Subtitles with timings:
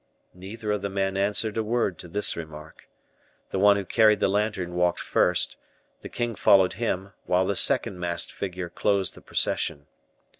[0.33, 2.89] Neither of the men answered a word to this remark.
[3.51, 5.57] The one who carried the lantern walked first,
[5.99, 9.85] the king followed him, while the second masked figure closed the procession.